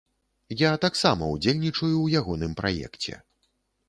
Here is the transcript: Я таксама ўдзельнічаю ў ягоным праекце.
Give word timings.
Я 0.59 0.69
таксама 0.85 1.27
ўдзельнічаю 1.33 1.95
ў 1.97 2.21
ягоным 2.21 2.57
праекце. 2.63 3.13